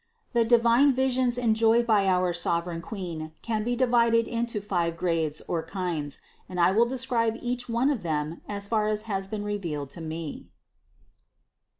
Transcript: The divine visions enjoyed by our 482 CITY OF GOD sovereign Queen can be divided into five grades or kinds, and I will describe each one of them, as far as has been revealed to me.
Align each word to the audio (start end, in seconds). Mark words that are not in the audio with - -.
The 0.33 0.43
divine 0.43 0.95
visions 0.95 1.37
enjoyed 1.37 1.85
by 1.85 2.07
our 2.07 2.33
482 2.33 2.33
CITY 2.33 2.33
OF 2.33 2.39
GOD 2.39 2.41
sovereign 2.41 2.81
Queen 3.21 3.31
can 3.43 3.63
be 3.63 3.75
divided 3.75 4.27
into 4.27 4.59
five 4.59 4.97
grades 4.97 5.43
or 5.47 5.61
kinds, 5.61 6.19
and 6.49 6.59
I 6.59 6.71
will 6.71 6.87
describe 6.87 7.37
each 7.39 7.69
one 7.69 7.91
of 7.91 8.01
them, 8.01 8.41
as 8.49 8.65
far 8.65 8.87
as 8.87 9.03
has 9.03 9.27
been 9.27 9.43
revealed 9.43 9.91
to 9.91 10.01
me. 10.01 10.49